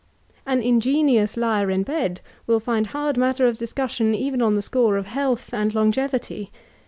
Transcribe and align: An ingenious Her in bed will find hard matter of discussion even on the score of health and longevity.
An 0.47 0.63
ingenious 0.63 1.35
Her 1.35 1.69
in 1.69 1.83
bed 1.83 2.21
will 2.47 2.59
find 2.59 2.87
hard 2.87 3.17
matter 3.17 3.45
of 3.45 3.59
discussion 3.59 4.15
even 4.15 4.41
on 4.41 4.55
the 4.55 4.63
score 4.63 4.97
of 4.97 5.05
health 5.05 5.53
and 5.53 5.75
longevity. 5.75 6.51